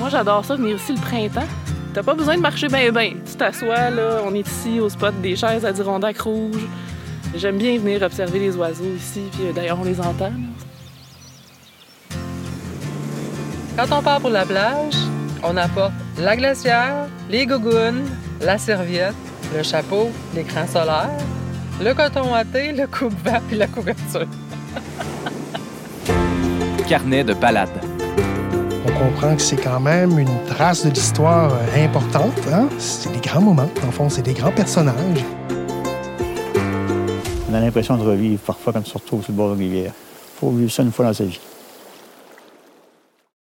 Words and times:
Moi, 0.00 0.08
j'adore 0.08 0.42
ça, 0.46 0.56
venir 0.56 0.76
ici 0.76 0.94
le 0.94 1.00
printemps. 1.00 1.46
T'as 1.92 2.02
pas 2.02 2.14
besoin 2.14 2.36
de 2.36 2.40
marcher 2.40 2.68
ben 2.68 2.90
ben. 2.90 3.16
Tu 3.22 3.36
t'assois, 3.36 3.90
là, 3.90 4.22
on 4.24 4.34
est 4.34 4.48
ici 4.48 4.80
au 4.80 4.88
spot 4.88 5.14
des 5.20 5.36
chaises 5.36 5.66
à 5.66 5.72
Dirondac 5.72 6.18
rouge. 6.20 6.66
J'aime 7.36 7.58
bien 7.58 7.78
venir 7.78 8.00
observer 8.02 8.38
les 8.38 8.56
oiseaux 8.56 8.94
ici, 8.96 9.24
puis 9.30 9.48
euh, 9.48 9.52
d'ailleurs, 9.52 9.78
on 9.78 9.84
les 9.84 10.00
entend. 10.00 10.30
là. 10.30 12.16
Quand 13.76 13.98
on 13.98 14.02
part 14.02 14.20
pour 14.20 14.30
la 14.30 14.46
plage, 14.46 14.94
on 15.42 15.54
apporte 15.58 15.92
la 16.18 16.34
glacière, 16.34 17.06
les 17.28 17.44
gougounes, 17.44 18.08
la 18.40 18.56
serviette, 18.56 19.14
le 19.54 19.62
chapeau, 19.62 20.10
l'écran 20.34 20.66
solaire, 20.66 21.10
le 21.82 21.92
coton 21.92 22.32
watté, 22.32 22.72
le 22.72 22.86
coupe-vent 22.86 23.42
et 23.52 23.54
la 23.54 23.66
couverture. 23.66 24.26
Carnet 26.88 27.22
de 27.22 27.34
balade. 27.34 27.89
On 28.86 28.92
comprend 28.92 29.36
que 29.36 29.42
c'est 29.42 29.56
quand 29.56 29.80
même 29.80 30.18
une 30.18 30.44
trace 30.46 30.84
de 30.84 30.90
l'histoire 30.90 31.52
euh, 31.52 31.84
importante. 31.84 32.32
hein? 32.52 32.68
C'est 32.78 33.12
des 33.12 33.20
grands 33.20 33.42
moments, 33.42 33.68
en 33.86 33.90
fond, 33.90 34.08
c'est 34.08 34.22
des 34.22 34.32
grands 34.32 34.52
personnages. 34.52 35.24
On 37.50 37.54
a 37.54 37.60
l'impression 37.60 37.96
de 37.96 38.02
revivre 38.02 38.40
parfois 38.40 38.72
comme 38.72 38.86
se 38.86 38.94
retrouve 38.94 39.22
sur 39.22 39.32
le 39.32 39.36
bord 39.36 39.48
de 39.50 39.54
la 39.54 39.58
rivière. 39.58 39.92
faut 40.40 40.50
vivre 40.50 40.70
ça 40.70 40.82
une 40.82 40.92
fois 40.92 41.06
dans 41.06 41.12
sa 41.12 41.24
vie. 41.24 41.40